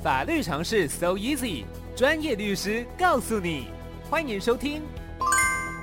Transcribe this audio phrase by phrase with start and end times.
[0.00, 1.64] 法律常识 so easy，
[1.96, 3.66] 专业律师告诉你。
[4.08, 4.80] 欢迎收听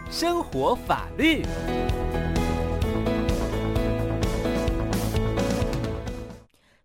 [0.10, 1.44] 生活法律。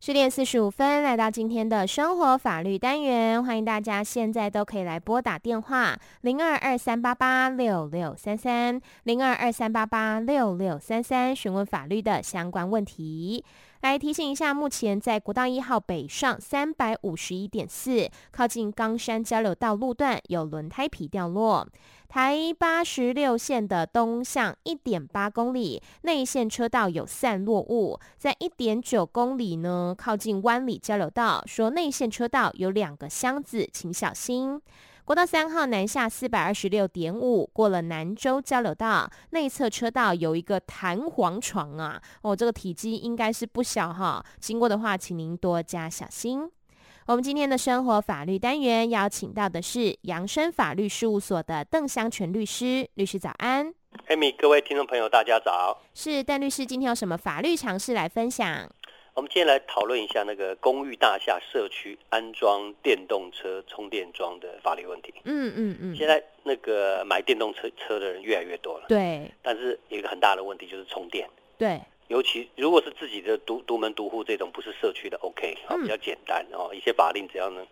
[0.01, 13.45] 十点四十五分，来到今天的生活法律单元，欢迎大家现在都可以来拨打电话零二二三八八六六三三零二二三八八六六三三，询问法律的相关问题。
[13.81, 21.67] 来提醒一下，目前在国道一号北上三百五十一点四，靠近冈山交流道路段有轮胎皮掉落。
[22.07, 34.61] 台八十六线的东向一点八公里内线车道有散落物，在一点九公里呢，靠近湾里交流道，说内线车道有两个箱子，请小心。
[35.11, 46.49] 国道三号南下四百二十六点五，过了南州交流道，内侧车道有一个弹簧床啊，哦，这个体积应该是不小哈，经过的话，请您多加小心。
[47.07, 53.75] 我们今天的生活法律单元邀请到的是扬生法律事务所的邓湘全律师，律师早安。
[54.07, 55.77] 艾米，各位听众朋友，大家早。
[55.93, 58.71] 是邓律师，今天有什么法律常识来分享？
[59.15, 65.13] 我们今天来讨论一下那个公寓大厦社区安装电动车充电桩的法律问题。
[65.25, 65.97] 嗯嗯嗯。
[65.97, 68.87] 现在那个买电动车车的人越来越多了。
[68.89, 69.31] 对。
[69.43, 71.29] 但是有一个很大的问题就是充电。
[71.59, 71.81] 对。
[72.07, 76.71] 尤其如果是自己的独独门独户这种，不是社区的，OK，好，比较简单哦。
[76.73, 77.65] 一些法令只要能，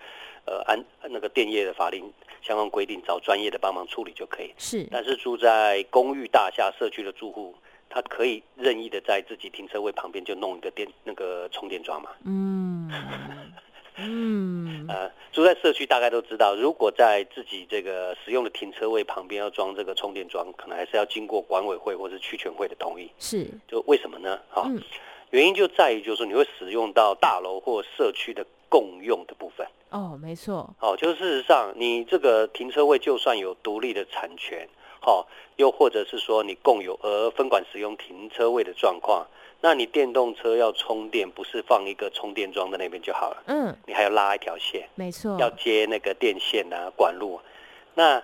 [0.44, 4.52] 呃，按那个电业的法令相关规定，找专业的帮忙处理就可以。
[4.58, 4.86] 是。
[4.90, 7.54] 但是住在公寓大厦社区的住户。
[7.90, 12.10] 他可以任意的在自己停车位旁边就弄一个电那个充电桩嘛？
[12.24, 12.90] 嗯
[14.00, 23.10] 嗯，呃，住在社区大概都知道，如果在自己这个使用的停车位旁边要装这个充电桩，可能还是要经过管委会或是区全会的同意。
[23.18, 24.40] 是，就为什么呢？
[24.50, 24.80] 哈、嗯，
[25.30, 29.66] 原因就在于就是说你会使用到大楼或社区的共用的部分。
[29.90, 30.72] 哦，没错。
[30.78, 34.68] 哦，就是事实上你这个停车位就算有独立的产权。
[35.00, 35.26] 好，
[35.56, 39.26] 又或者是说你共有而分管使用停车位的状况，
[39.60, 43.42] 那你电动车要充电，不是放一个充电桩在那边就好了？
[43.46, 47.40] 嗯，你还要拉一条线，没错，要接那个电线啊、管路。
[47.94, 48.22] 那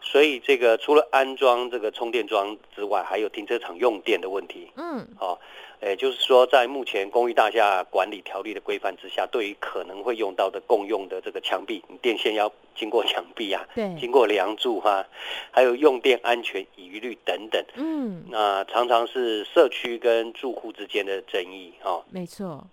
[0.00, 4.70] 所以这个除了安装这个充电桩之外，还有停车场用电的问题。
[4.76, 5.40] 嗯，好。
[5.82, 15.06] 也就是说，在目前公寓大厦管理条例的规范之下，对于可能会用到的共用的这个墙壁，你电线要经过墙壁啊，对，经过梁柱哈、啊，
[15.50, 22.66] 还有用电安全疑虑等等，嗯，那常常是社区跟住户之间的争议哦，没错。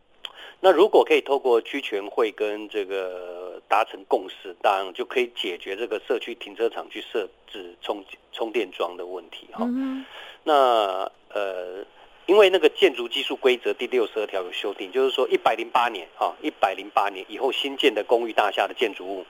[0.59, 10.05] 那如果可以透过区权会跟这个达成共识，当然就可以解决这个社区停车场去设置充充电桩的问题哈、哦嗯。
[10.43, 11.85] 那呃。
[12.27, 19.25] 因为那个建筑技术规则第六十二条有修订，就是说一百零八年啊，一百零八年以后新建的公寓大厦的建筑物，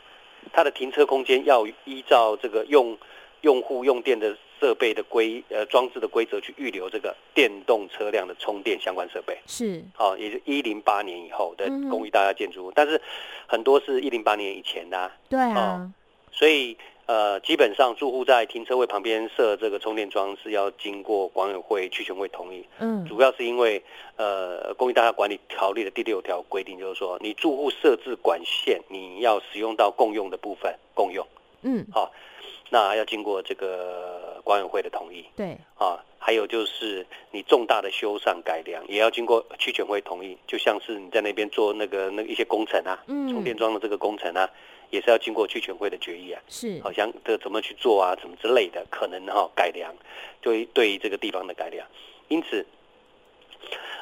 [0.53, 2.97] 它的停车空间要依照这个用
[3.41, 9.37] 用户用电的设备的规呃装置的规则去预留这个电动车辆的充电相关设备。
[9.45, 13.01] 是，哦，也是一零八年以后的公寓大厦建筑物，但是
[13.45, 15.11] 很多是一零八年以前的。
[15.29, 15.91] 对啊，
[16.31, 16.77] 所以。
[17.07, 22.65] 呃，基本上住户在停车位旁边设这个充电桩是要经过管委会、区权会同意。
[22.79, 23.81] 嗯，主要是因为
[24.17, 31.25] 呃，公寓大厦管理条例的第六条规定，就是说你住户设置管线，你要使用到共用的部分，共用。
[31.61, 32.11] 嗯，好、哦，
[32.69, 35.25] 那要经过这个管委会的同意。
[35.35, 44.49] 对，啊、哦，还有就是你重大的修缮改良也要经过区权会同意，就像是你在那边做那个那个、一些工程啊，嗯，充电桩的这个工程啊。
[44.89, 49.93] 也是要经过区权会的决议啊，是，好像这怎么去做啊，怎么之类的，可能哈改良，
[50.41, 51.85] 对对于这个地方的改良，
[52.29, 52.65] 因此，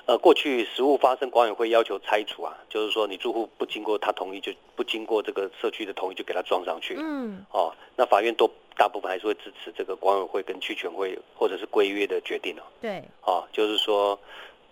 [0.06, 8.47] 呃，过去实物发生管委会要求拆除啊，就是说你住户不经过他同意，就不经过这个社区的同意就给他装上去，嗯，哦，那法院都
[8.78, 14.19] 大部分还是会支持这个管委会跟区权会或者是规约的决定哦，对，哦，就是说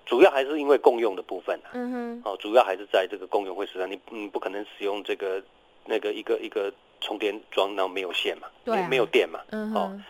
[0.06, 5.42] 主要还是因为共用的部分啊，嗯哼，哦，主要还是在这个共用会上，你嗯不可能使用这个。
[5.86, 10.02] 那个一个一个充电桩，然后没有线嘛，对、啊，没有电嘛，嗯，哦，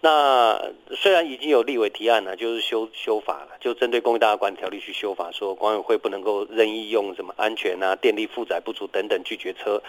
[0.00, 9.82] 那虽然已经有立委提案了，就是修修法了，就针对公寓大厦管理条例去修法，说管委会不能够任意用什么安全啊、电力负载不足等等拒绝车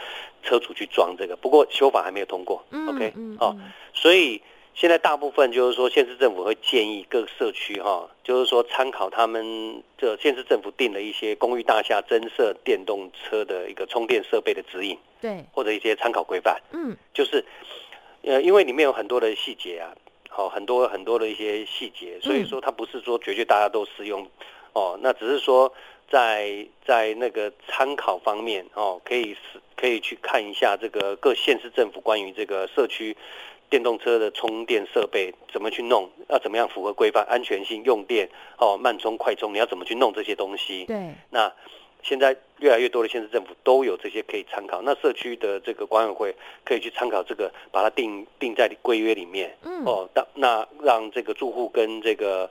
[0.43, 3.55] 车主去装这个，不过修法还没有通过、嗯、，OK，嗯，哦，
[3.93, 4.41] 所以。
[4.73, 17.43] 现在大部分就是说，县市政府会建议各社区哈，就是说参考他们这县市政府定了一些公寓大厦增设电动车的一个充电设备的指引，对，或者一些参考规范，嗯，就是，
[18.23, 19.94] 呃，因为里面有很多的细节啊，
[20.29, 24.27] 好，很多很多的一些细节，所以说它不是说绝对大家都适用，
[24.73, 25.73] 哦，那只是说
[26.09, 33.18] 在在那个参考方面哦，可以是可以去看一下这个各县市政府关于这个社区
[33.69, 40.85] 电动车的充电设备怎么去弄，要怎么样符合规范、安全性、用电哦、慢充、快充，你要怎么去弄这些东西？
[40.85, 41.51] 对，那。
[42.03, 49.57] 现在越来越多的县市政府都有这些可以参考，那社区的这个管委会可以去参考这个，把它定定在规约里面。
[49.63, 52.50] 嗯，哦，当那让这个住户跟这个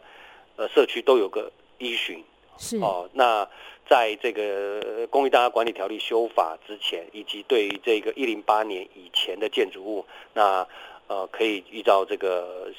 [0.57, 2.23] 呃社区都有个依循。
[2.59, 3.49] 是哦，那
[3.89, 10.05] 在这个公寓大厦管理条例修法之前，以及对于这个一零八年以前的建筑物，
[10.35, 10.67] 那
[11.07, 12.71] 呃可以依照这个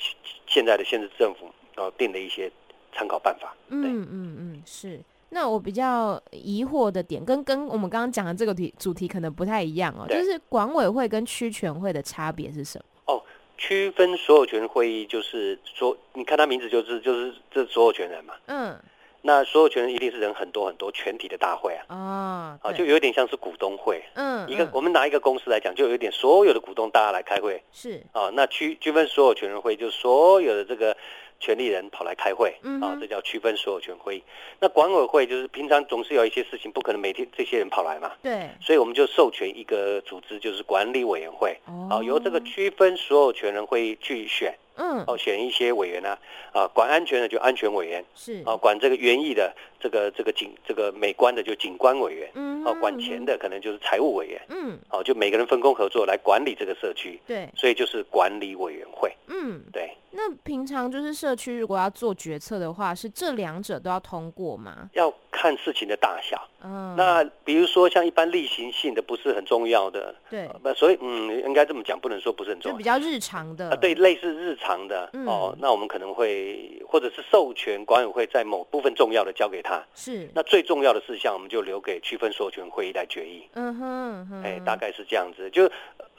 [0.46, 2.52] 现在的县市政府呃定的一些
[2.94, 3.56] 参考办法。
[3.70, 5.02] 嗯嗯嗯，是。
[5.34, 13.14] 那我比较疑惑的点，跟跟我们刚刚讲的这个题主题可能不太一样哦，就是管委会跟区全会的差别是什么？
[13.14, 13.24] 哦，
[13.58, 18.34] 区分所有权会议就是说，你看他名字就是就是这所有权人嘛。
[18.48, 18.78] 嗯。
[19.24, 21.96] 那所有权人一定是人很多很多全体的大会啊。
[21.96, 22.60] 啊。
[22.62, 24.04] 啊，就有点像是股东会。
[24.16, 24.50] 嗯。
[24.50, 27.64] 一个我们拿一个公司来讲，就有点所有的股东大家来开会。
[27.72, 28.04] 是。
[28.12, 30.98] 啊，那区区分所有权人会就是所有的这个。
[31.42, 34.24] 权利人跑来开会，啊，这叫区分所有权会议。
[34.60, 38.14] 那管委会就是平常总是有一些事情，不可能每天这些人跑来嘛。
[38.22, 38.48] 对。
[38.62, 41.58] 所以我们就授权一个组织，就是管理委员会，
[41.90, 44.56] 哦，由这个区分所有权人会议去选。
[44.78, 46.18] 嗯，哦，选一些委员啊，
[46.54, 59.92] 啊，管安全的就安全委员，是啊，管这个园艺的，这个这个景这个美观的就景观委员，嗯，哦，管钱的可能就是财务委员，嗯，哦，就每个人分工合作来管理这个社区，对，所以就是管理委员会，嗯，对。
[60.12, 64.90] 那平常就是社区如果要做决策的话，是这两者都要通过吗？
[64.94, 65.14] 要。
[65.34, 85.64] 看事情的大小，嗯，那比如说像一般例行性的不是很重要的，对，那所以嗯，应该这么讲，不能说不是很重要，就比较日常的，啊，对，类似日常的，嗯、哦，那我们可能会或者是授权管委会在某部分重要的交给他，是，那最重要的事项我们就留给区分授权会议来决议，嗯哼，哼，哎，大概是这样子，就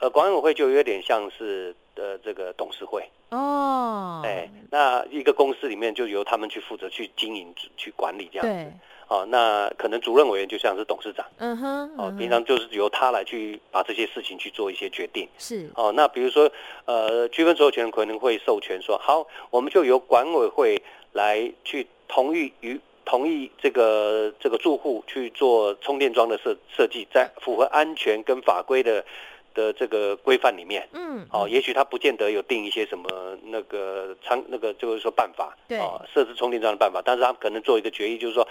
[0.03, 8.53] 呃管委会就有点像是呃这个董事会哦，哎，那一个公司里面就由他们去负责去经营去管理这样子。
[8.53, 8.73] 对。
[9.09, 16.49] 哦，那可能主任委员就像是董事长，嗯哼，哦，平常就是由他来去把这些事情去做一些决定，是，哦，那比如说，
[16.85, 29.05] 呃，区分所有权可能会授权说，好，我们就由管委会来去同意与同意这个这个住户去做充电桩的设设计，在符合安全跟法规的
[29.53, 38.47] 的这个规范里面，嗯，哦，也许他不见得有定一些什么那个仓那个就是说办法，对，哦，设置充电桩的办法，但是他可能做一个决议，就是说。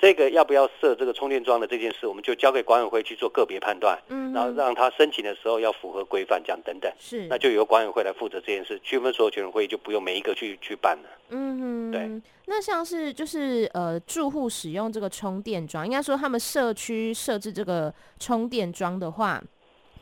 [0.00, 12.20] 这个要不要设这个充电桩的这件事，我们就交给管委会去做个别判断，嗯，然后让他申请的时候要符合规范，这样等等，是，那就由管委会来负责这件事，区分所有权人会议就不用每一个去去办了，嗯，对。
[12.46, 19.40] 那像是就是呃住户使用这个充电桩，应该说他们社区设置这个充电桩的话。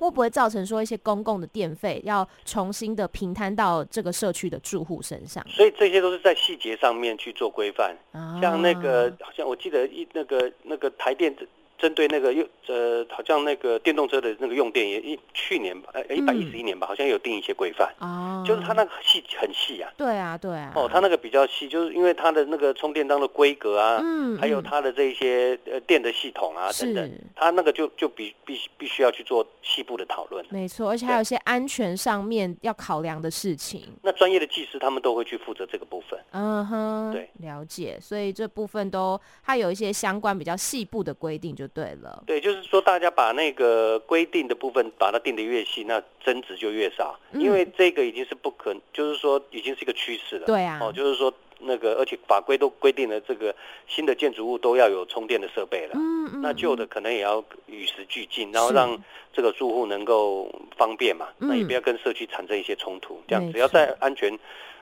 [0.06, 5.44] 会不会造成说一些公共的电费要重新的平摊到这个社区的住户身上？
[5.49, 7.97] 所以这些都是在细节上面去做规范。
[8.12, 11.35] 啊、像那个，好像我记得一那个那个台电。
[11.81, 19.91] 针对那个用呃，好像那个电动车的那个用电也一去年吧，呃一百一十一年吧，好像有定一些规范哦，就是它那个细很细啊。
[19.97, 20.73] 对啊，对啊。
[20.77, 30.44] 哦，它那个比较细，就是因为它的那个充电桩的规格啊，嗯，还有它的这些呃电的系统啊等等，它那个就就必必必须要去做细部的讨论。
[30.51, 33.82] 没错，而且还有一些安全上面要考量的事情。
[34.03, 36.20] 那专业的技师他们都会去负责这个部分。
[36.32, 37.99] 嗯哼，对，了解。
[38.01, 41.69] 所以这部分都它有一些相关比较细部的规定就。
[41.72, 50.46] 对了，对，就是说大家把那个规定的部分把它定得越细，那增值就越少，嗯，因为这个已经是不可，就是说已经是一个趋势了。
[50.46, 53.55] 对啊，哦，就是说那个，而且法规都规定了，这个
[53.86, 55.93] 新的建筑物都要有充电的设备了。
[55.94, 58.96] 嗯嗯，那旧的可能也要与时俱进，然后让
[59.32, 64.39] 这个住户能够方便嘛，那也不要跟社区产生一些冲突，这样只要在安全。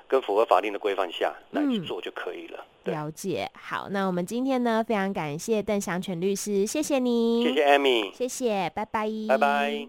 [0.09, 2.65] 跟符合法定的规范下来去做就可以了。
[2.85, 2.93] 嗯。
[2.93, 9.89] 了解，好，那我们今天呢，非常感谢邓祥全律师，谢谢你，谢谢 Amy，谢谢，拜拜，拜拜。